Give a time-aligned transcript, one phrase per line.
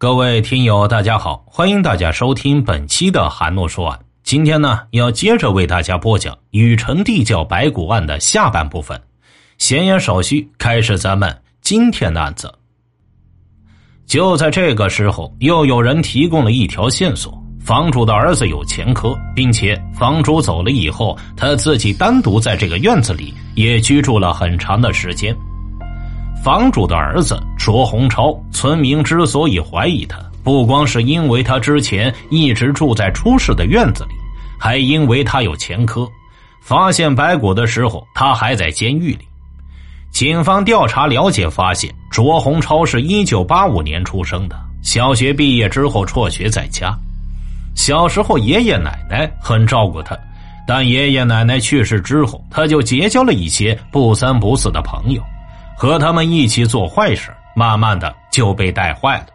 [0.00, 3.98] 各位听友，大家好，欢迎大家收听本期的韩诺说案。
[4.22, 9.02] 今天呢，要接着为大家播讲禹城地窖白骨案的下半部分。
[9.58, 12.54] 闲言少叙，开始咱们今天的案子。
[14.06, 25.36] 就在这个时候，又有人提供了一条线索：房主的儿子有前科，并且房主走了以后，他自己单独在这个院子里也居住了很长的时间。
[26.42, 34.14] 房主的儿子卓洪超，村民之所以怀疑他，不光是因为他之前一直住在出事的院子里，
[34.58, 36.08] 还因为他有前科。
[36.60, 39.26] 发现白骨的时候，他还在监狱里。
[40.10, 46.96] 警方调查了解发现，卓洪超是一九八五年出生的，小学毕业之后辍学在家。
[47.74, 50.16] 小时候爷爷奶奶很照顾他，
[50.66, 55.22] 但爷爷奶奶去世之后，他就结交了一些不三不四的朋友。
[55.78, 59.26] 和他们一起做坏事，慢慢的就被带坏了。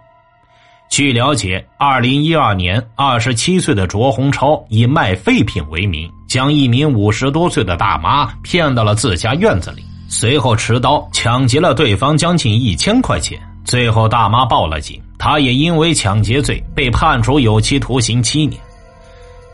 [0.89, 13.39] 据了解，二零一二年，二十七岁的卓洪超以卖废品为名，将一名五十多岁的大妈骗到了自家院子里，随后持刀抢劫了对方将近一千块钱。
[13.63, 18.59] 最后，大妈报了警，他也因为抢劫罪被判处有期徒刑七年。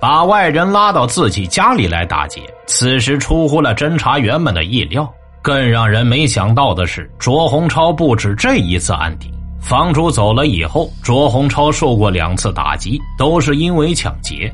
[0.02, 5.08] 把外人拉到自己家里来打劫，此时出乎了侦查员们的意料。
[5.50, 9.34] 更让人没想到的是，卓洪超不止这一次案底。
[9.60, 14.54] 房主走了以后，卓洪超受过两次打击，都是因为抢劫。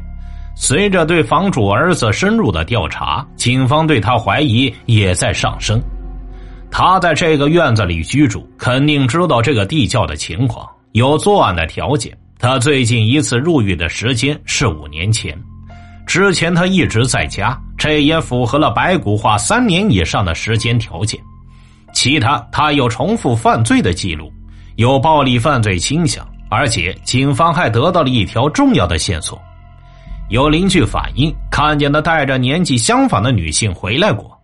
[0.55, 5.81] 随着对房主儿子深入的调查，警方对他怀疑也在上升。
[6.71, 12.17] 他在这个院子里居住，肯定知道这个地窖的情况，有作案的条件。
[12.39, 15.37] 他最近一次入狱的时间是五年前。
[16.07, 21.21] 之前他一直在家，这也符合了白骨化三年以上的时间条件。
[21.93, 24.33] 其他他有重复犯罪的记录，
[24.75, 29.39] 有暴力犯罪倾向，而且警方还得到了一条重要的线索：
[30.29, 34.35] 有邻居反映看见他带着年纪相仿的女性回来过。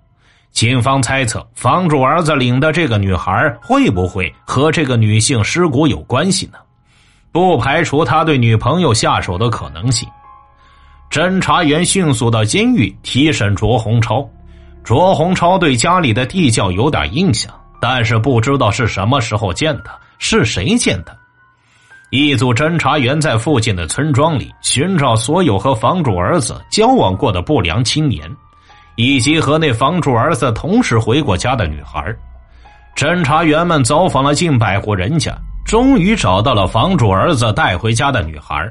[0.52, 6.60] 警方猜测，房主儿子领的这个女孩会不会和这个女性尸骨有关系呢？
[7.32, 10.08] 不排除他对女朋友下手的可能性。
[11.12, 14.26] 侦查员迅速到监狱提审卓洪超。
[14.82, 21.14] 卓洪超对家里的地窖有点印象，但是不知道是什么时候建的，是谁建的。
[22.12, 28.24] 一组侦查员在附近的村庄里寻找所有和房主儿子交往过的不良青年，
[28.96, 32.16] 以及和那房主儿子同时回过家的女孩。
[32.96, 38.66] 侦查员们走访了近百户人家，终于找到了房主儿子带回家的女孩。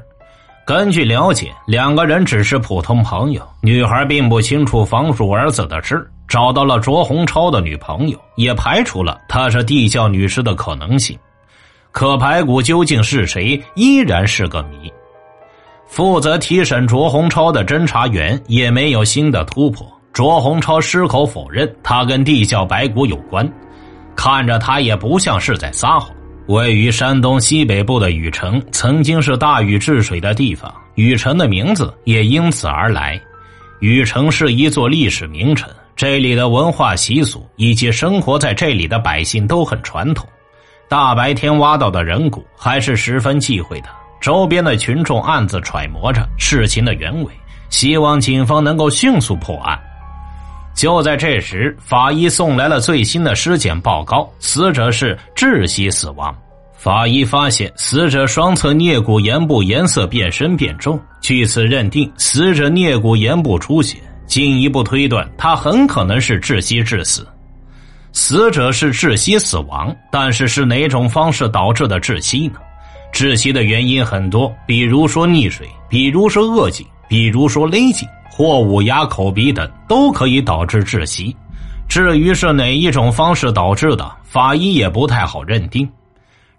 [0.65, 3.41] 根据了解，两个人只是普通朋友。
[3.61, 11.17] 女孩并不清楚房主儿子的事，找到了卓洪超的女朋友，也排除了她是地窖女尸的可能性。
[11.91, 14.91] 可白骨究竟是谁，依然是个谜。
[15.87, 19.85] 负责提审卓洪超的侦查员也没有新的突破。
[20.13, 23.49] 卓洪超矢口否认他跟地窖白骨有关，
[24.15, 26.15] 看着他也不像是在撒谎。
[26.51, 33.19] 位于山东西北部的禹城，曾经是大禹治水的地方，禹城的名字也因此而来。
[33.79, 40.27] 禹城是一座历史名城，这里的文化习俗以及生活在这里的百姓都很传统。
[40.89, 43.87] 大白天挖到的人骨还是十分忌讳的。
[44.19, 47.31] 周边的群众暗自揣摩着事情的原委，
[47.69, 49.79] 希望警方能够迅速破案。
[50.73, 56.35] 就在这时，法医送来了最新的尸检报告，死者是窒息死亡。
[56.75, 67.27] 法医发现死者双侧颞骨沿部颜色变深变重，据此认定死者颞骨沿部出血，进一步推断他很可能是窒息致死。
[68.13, 72.55] 死者是窒息死亡，但是是哪种方式导致的窒息呢？
[73.13, 78.07] 窒息的原因很多，比如说溺水，比如说扼颈，比如说勒颈。
[78.41, 81.35] 或捂牙口鼻等都可以导致窒息，
[81.87, 85.87] 至于是哪一种方式导致的，法医也不太好认定。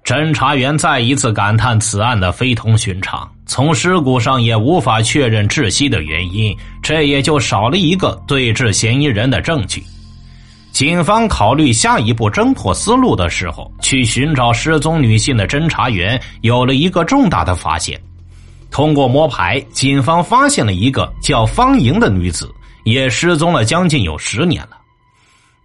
[0.05, 9.83] 侦查员再一次感叹此案的非同寻常，从尸骨上也无法确认窒息的原因，这也就少了一个对峙嫌疑人的证据。
[10.71, 18.01] 警方考虑下一步侦破思路的时候，去寻找失踪女性的侦查员有了一个重大的发现。
[18.73, 22.51] 通过摸排，警方发现了一个叫方莹的女子，
[22.85, 24.79] 也失踪了将近有十年了。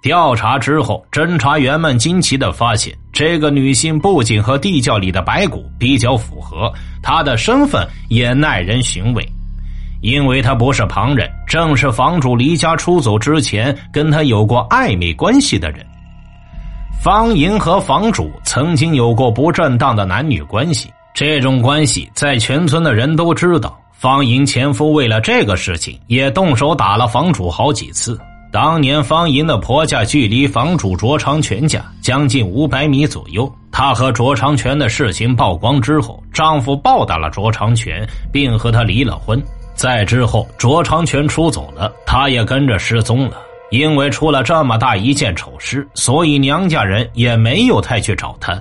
[0.01, 6.71] 调查之后，侦查员们惊奇的发现，这个女性不仅和地窖里的白骨比较符合，
[7.01, 9.27] 她的身份也耐人寻味，
[10.01, 15.85] 因为她不是旁人，正是房主离家出走之前跟她有过暧昧关系的人。
[17.01, 20.89] 方莹和房主曾经有过不正当的男女关系。
[21.19, 23.75] 这种关系在全村的人都知道。
[23.91, 28.19] 方莹前夫为了这个事情也动手打了房主好几次。
[28.51, 33.51] 当年方莹的婆家距离房主卓长全家将近五百米左右。
[33.71, 39.41] 她和卓长全的事情曝光之后，丈夫暴打了卓长全，并和他离了婚。
[39.73, 43.37] 再之后，卓长全出走了，她也跟着失踪了。
[43.71, 48.55] 因为出了这么大一件丑事，所以娘家人也没有太去找她。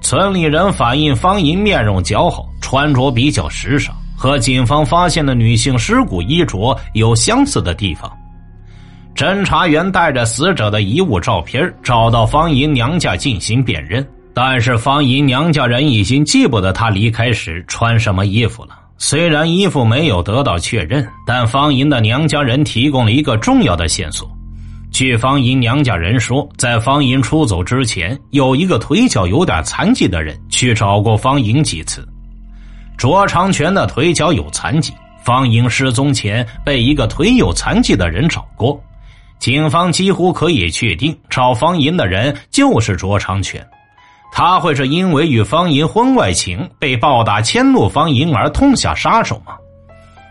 [0.00, 8.10] 村里人反映，方莹面容姣好，穿着比较时尚，和警方发现的女性尸骨衣着有相似的地方。
[9.14, 18.78] 侦查员带着死者的遗物照片找到方莹娘家进行辨认，但是方莹娘家人已经记不得她离开时穿什么衣服了。
[18.96, 24.30] 虽然衣服没有得到确认，但方莹的娘家人提供了一个重要的线索。
[24.90, 32.06] 据方莹娘家人说，在方莹出走之前，有一个腿脚有点残疾的人去找过方莹几次。
[32.96, 34.92] 卓长全的腿脚有残疾，
[35.22, 38.82] 方莹失踪前被一个腿有残疾的人找过。
[39.38, 43.64] 警方几乎可以确定，找方莹的人就是卓长全。
[44.32, 49.54] 他会是因为与方莹婚外情被暴打迁怒方莹而痛下杀手吗？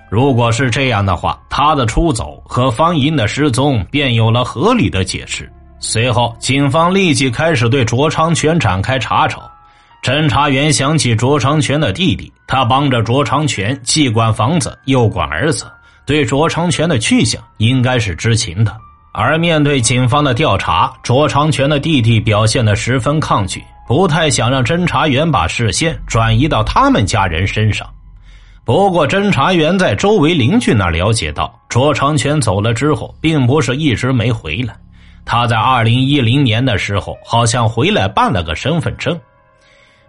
[0.09, 5.51] 如果是这样的话，他的出走和方银的失踪便有了合理的解释。
[5.79, 9.49] 随后，警方立即开始对卓长全展开查找。
[10.01, 15.69] 侦查员想起卓长全的弟弟，他帮着卓长全既管房子又管儿子，
[16.05, 18.75] 对卓长全的去向应该是知情的。
[19.11, 27.87] 而面对警方的调查，卓长全的弟弟表现得十分抗拒，不太想让侦查员把视线转移到他们家人身上。
[28.67, 34.75] 不过，侦查员在周围邻居那了解到，卓长全走了之后，并不是一直没回来。
[35.23, 39.17] 他在二零一零年的时候，好像回来办了个身份证。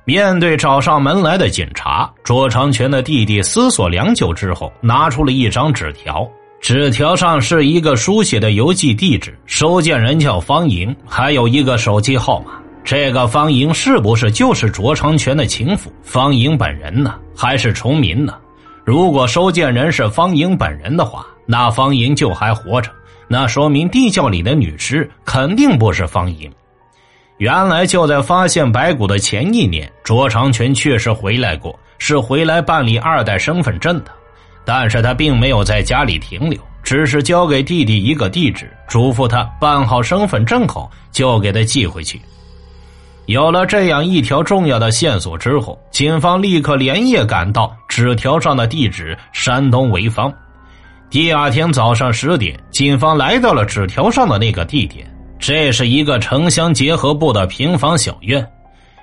[0.04, 6.28] 面对找上门来的警察，卓长全的弟弟思索良久之后，拿出了一张纸条。
[6.60, 12.54] 纸条上是一个书写的邮寄地址，收件人叫方莹，还有一个手机号码。
[12.82, 17.14] 这个方莹是不是就是卓长全的情妇方莹本人呢？
[17.36, 18.34] 还是重名呢？
[18.88, 22.90] 如果收件人是方莹本人的话，那方莹就还活着，
[23.28, 26.50] 那说明地窖里的女尸肯定不是方莹。
[27.36, 34.10] 原来就在发现白骨的前一年，卓长全确实回来过，是回来办理二代身份证的。
[34.64, 42.18] 但是他并没有在家里停留，只是交给弟弟一个地址，嘱咐他办好身份证后就给他寄回去。
[43.28, 50.32] 有了这样一条重要的线索之后，警方立刻连夜赶到纸条上的地址山东潍坊。
[51.10, 55.06] 第二天早上十点，警方来到了纸条上的那个地点，
[55.38, 58.46] 这是一个城乡结合部的平房小院。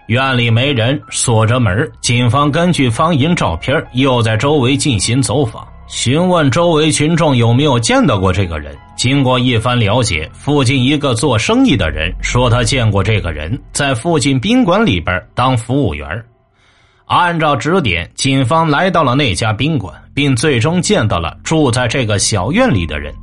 [0.08, 1.88] 院里没人，锁着门。
[2.02, 8.76] 警方根据方银照片，又在周围进行走访，询问周围群众有没有见到过这个人。
[8.96, 16.08] 经过一番了解，附近一个做生意的人说他见过这个人，在附近宾馆里边当服务员。
[17.06, 23.14] 按照指点，警方来到了那家宾馆，并最终见到了住在这个小院里的人。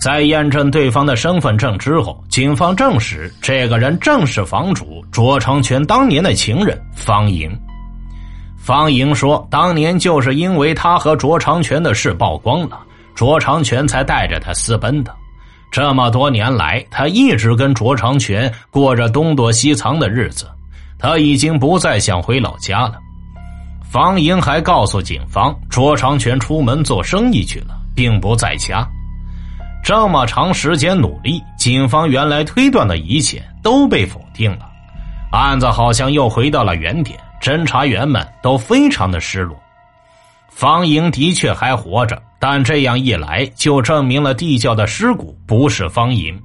[0.00, 7.56] 在验证对方的身份证之后，警方证实这个人正是房主卓成全当年的情人方莹。
[8.62, 12.78] 方莹说，当年就是因为他和卓长全的事曝光了，
[13.12, 15.12] 卓长全才带着他私奔的。
[15.68, 20.48] 这么多年来，他一直跟卓长全过着东躲西藏的日子，
[20.96, 22.94] 他已经不再想回老家了。
[23.82, 28.86] 方莹还告诉警方，卓长全出门做生意去了，并不在家。
[29.82, 34.70] 这么长时间努力，警方原来推断的一切都被否定了，
[35.32, 37.18] 案子好像又回到了原点。
[37.42, 39.60] 侦查员们都非常的失落。
[40.48, 46.40] 方莹的确还活着，但这样一来就证明了地窖的尸骨不是方莹，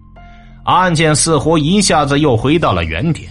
[0.66, 3.30] 案件似乎一下子又回到了原点。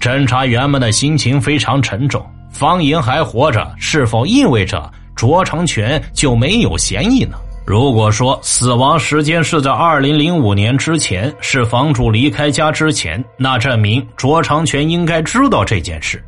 [0.00, 2.24] 侦查员们的心情非常沉重。
[2.50, 7.36] 方莹还活着，是否意味着卓长全就没有嫌疑呢？
[7.66, 16.24] 如果说死亡时间是在二零零五年之前，是房主离开家之前，那证明卓长全应该知道这件事，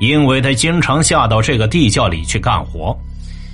[0.00, 2.96] 因为他经常下到这个地窖里去干活。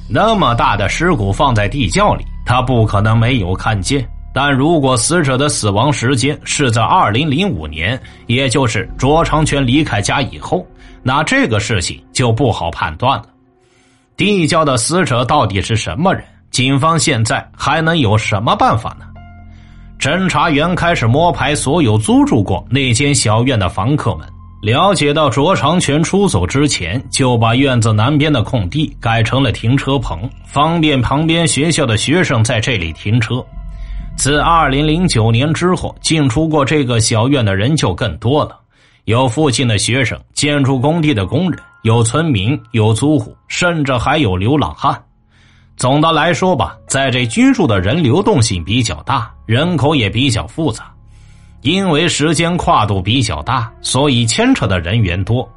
[0.08, 4.06] 那么大的尸骨放在地窖里，他不可能没有看见。
[4.32, 10.64] 但如果死者的死亡时间是在二零零五年，也就是卓长全离开家以后，
[11.02, 13.26] 那这个事情就不好判断了。
[14.16, 16.22] 地窖的死者到底是什么人？
[16.50, 19.06] 警方现在还能有什么办法呢？
[19.98, 24.26] 侦查员开始摸排所有租住过那间小院的房客们，
[24.60, 33.42] 了解到卓长全出走之前，就把院子南边的空地改成了停车棚，方便旁边学校的学生在这里停车。
[34.18, 38.54] 自二零零九年之后，进出过这个小院的人就更多了，
[39.04, 45.02] 有附近的学生、建筑工地的工人，有村民，有租户，甚至还有流浪汉。
[45.78, 50.92] 总的来说吧，在这居住的人流动性比较大，人口也比较复杂。
[51.62, 55.48] 因为时间跨度比较大，所以牵扯的人员多。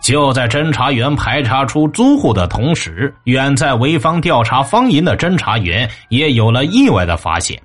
[0.00, 7.60] 就在侦查员排查出租户的同时，远在潍坊调查方莹的侦查员也有了意外的发现。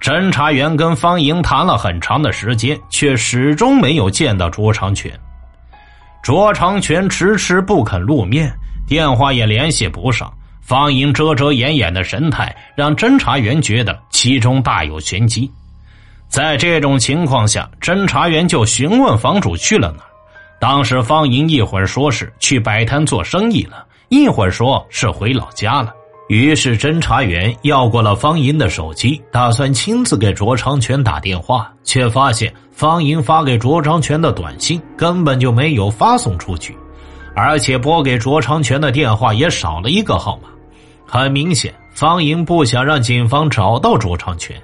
[0.00, 5.10] 侦查员跟方莹谈了很长的时间，却始终没有见到卓长全。
[6.22, 8.52] 卓长全迟迟不肯露面，
[8.86, 10.32] 电话也联系不上。
[10.60, 15.50] 方莹遮遮掩掩的神态，让侦查员觉得其中大有玄机。
[16.28, 20.08] 在这种情况下，侦查员就询问房主去了哪儿。
[20.60, 25.94] 当时方莹一会儿说是去摆摊做生意了，一会儿说是回老家了。
[26.28, 36.76] 于是侦查员要过了方莹的手机，打算亲自给卓长全打电话，却发现方莹发给卓长全的短信根本就没有发送出去，
[37.34, 40.50] 而且拨给卓长全的电话也少了一个号码。
[41.06, 44.54] 很明显，方莹不想让警方找到卓长全。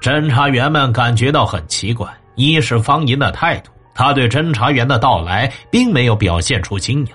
[0.00, 7.10] 侦查员们感觉到很奇怪：一是方莹的态度，他对侦查员的到来并没有表现出惊讶；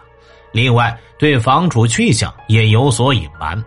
[0.52, 3.64] 另外，对房主去向也有所隐瞒。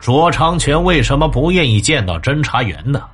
[0.00, 3.04] 卓长全为什么不愿意见到侦查员呢？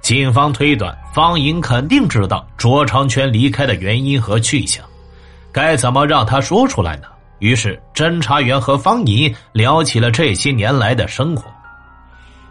[0.00, 4.84] 警方推断，方莹肯定知道卓长全离开的原因和去向，
[5.52, 7.04] 该怎么让他说出来呢？
[7.38, 11.44] 于是，侦查员和方莹聊起了这些年来的生活。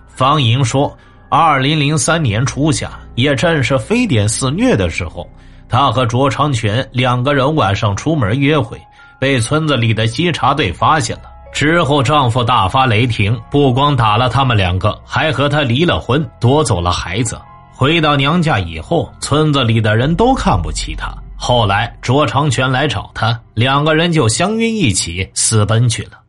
[0.08, 0.96] 方莹说。
[1.34, 5.26] 二零零三年初夏，也正是非典肆虐的时候，
[5.70, 8.78] 她和卓长全两个人晚上出门约会，
[9.18, 11.32] 被村子里的稽查队发现了。
[11.54, 17.40] 之后，丈夫大发雷霆，不光打了他们两个，还和她离了婚，夺走了孩子。
[17.72, 21.14] 回到娘家以后，村子里的人都看不起她。
[21.38, 26.20] 后来，卓长全来找她，两个人就相约一起私奔去了。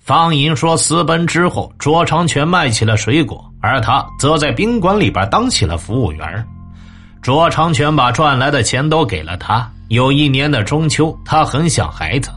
[0.00, 6.46] 方莹说：“私奔之后，卓长全卖起了水果，而他则在宾馆里边当起了服务员。
[7.22, 9.66] 卓长全把赚来的钱都给了他。
[9.88, 12.30] 有一年的中秋，他很想孩子，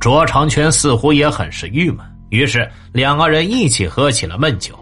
[0.00, 1.98] 卓长全似乎也很是郁闷，
[2.30, 4.74] 于是两个人一起喝起了闷酒。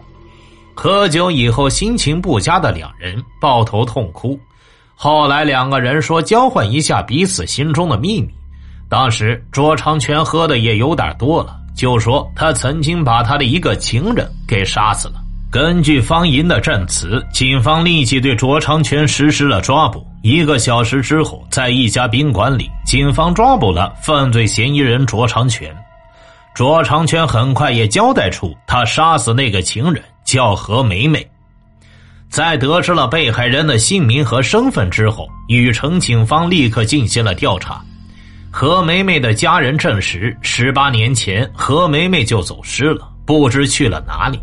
[0.75, 4.39] 喝酒以后，心情不佳的两人抱头痛哭。
[4.95, 8.29] 后来两个人说交换一下彼此心中的秘密。
[8.89, 15.23] 当时卓长全喝的也有点多了。”就说他曾经把他的一个情人给杀死了。
[15.51, 20.07] 根据方银的证词，警方立即对卓长全实施了抓捕。
[20.21, 25.75] 一个小时之后，在一家宾馆里，警方抓捕了犯罪嫌疑人卓长全。
[26.55, 31.27] 卓长全很快也交代出他杀死那个情人叫何梅梅。
[32.29, 37.81] 在得知了被害人的姓名和身份之后，禹城警方立刻进行了调查。
[38.51, 44.39] 何梅梅的家人证实，十八年前何梅梅就走失了，不知去了哪里。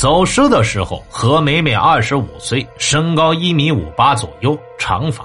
[0.00, 5.22] 走失的时候，何梅梅二十五岁，身高一米五八左右，长发。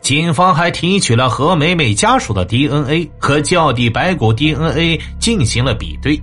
[0.00, 6.16] 警方还提取了何梅梅家属的 DNA 和窖底白骨 DNA 进行了比对，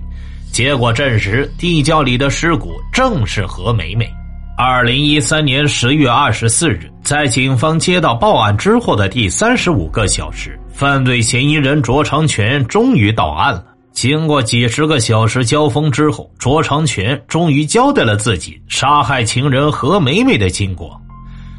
[0.50, 4.10] 结果证实地窖里的尸骨正是何梅梅。
[4.56, 10.58] 二零一三年十月二十四日，在警方接到报案之后的第三十五个小时。
[10.72, 13.66] 犯罪嫌疑人卓长全终于到案了。
[13.92, 20.98] 经过几十个小时交锋之后，卓长全终于交代了自己杀害情人何梅梅的经过。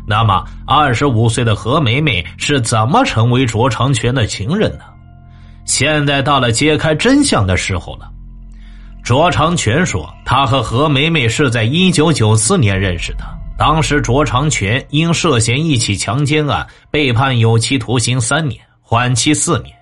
[0.06, 4.84] 那么，二十五岁的何梅梅是怎么成为卓长全的情人呢？
[5.66, 8.10] 现在到了揭开真相的时候了。
[9.04, 13.24] 卓长全说，他和何梅梅是在一九九四年认识的。
[13.58, 18.60] 当时，卓长全因涉嫌一起强奸案被判有期徒刑三年。
[18.82, 19.74] 缓期四年，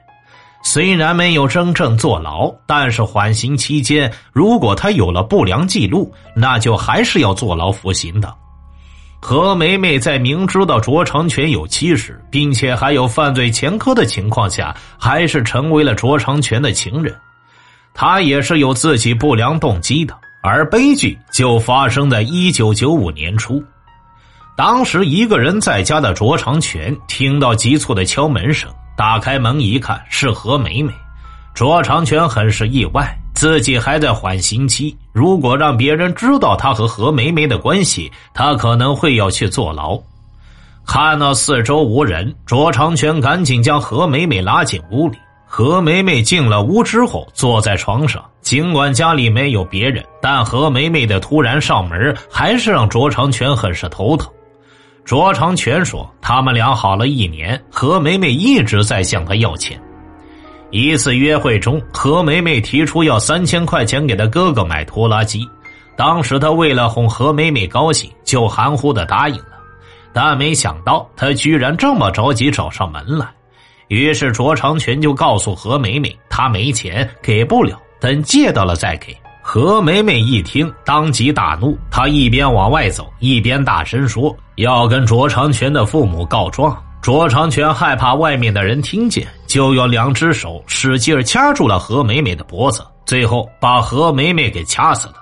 [0.63, 8.34] 虽然没有真正坐牢，但是缓刑期间，如果他有了不良记录，那就还是要坐牢服刑的。
[9.20, 17.15] 何梅梅在明知道卓长全有妻室，并且还有犯罪前科的情况下，还是成为了卓长全的情人，
[17.94, 20.18] 他也是有自己不良动机的。
[20.44, 23.63] 而悲剧就发生在一九九五年初，
[24.58, 28.68] 当时一个人在家的卓长全听到急促的敲门声。
[29.01, 30.93] 打开门一看，是何梅梅。
[31.55, 40.00] 卓长全很是意外，自己还在缓刑期，如果让别人知道他和何梅梅的关系，他可能会要去坐牢。
[40.86, 45.17] 看到四周无人，卓长全赶紧将何美美拉进屋里。
[45.48, 48.24] 何美美进了屋之后，坐在床上。
[48.41, 54.31] 尽管家里没有别人，但何美美的突然上门，还是让卓长全很是头疼。
[55.03, 59.79] 卓长全说：“他们俩好了一年，何美美一直在向他要钱。
[60.70, 65.46] 一次约会中，何美美提出要三千块钱给他哥哥买拖拉机。
[65.98, 69.58] 当时他为了哄何美美高兴，就含糊的答应了。
[70.13, 73.27] 但没想到，他居然这么着急找上门来。
[73.88, 79.15] 于是卓长全就告诉何美美，他没钱，给不了，等借到了再给。”
[79.53, 81.77] 何美美一听，当即大怒。
[81.91, 95.15] 她一边往外走，一边大声说：“要跟卓长全的父母告状。”卓长全害怕外面的人听见，就用两只手使劲掐住了何美美的脖子，最后把何美美给掐死了。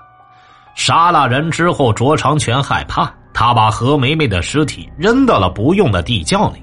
[0.75, 6.61] 杀了人之后，卓长全害怕，他把何美美的尸体扔到了不用的地窖里。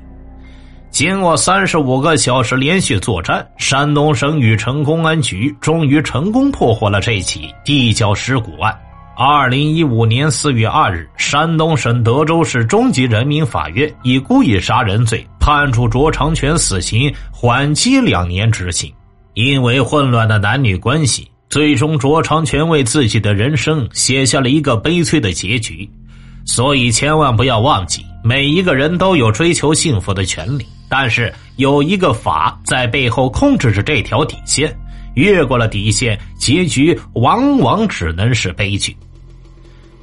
[0.90, 8.74] 经过三十五个小时连续作战，山东省禹城公安局终于成功破获了这起地窖尸骨案。
[9.14, 18.92] 二零一五年四月二日，山东省德州市中级人民法院以故意杀人罪判处卓长全死刑，缓期两年执行。
[19.34, 25.88] 因为混乱的男女关系，最终卓长全为自己的人生写下了一个悲催的结局。
[26.46, 30.66] 所以，千万不要忘记，每一个人都有追求幸福的权利。
[30.88, 34.74] 但是有一个法在背后控制着这条底线，
[35.14, 38.96] 越过了底线，结局往往只能是悲剧。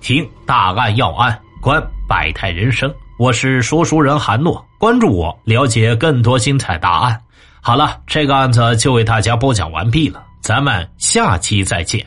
[0.01, 7.21] 听大案要案，观百态人生，我是说书人韩诺，关注我，了解更多精彩答案。
[7.61, 12.05] 好了，这个案子就为大家播讲完毕了，咱们下期再见。